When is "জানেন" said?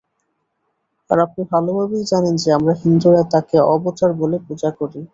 2.11-2.35